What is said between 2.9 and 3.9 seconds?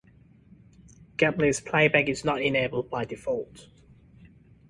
default.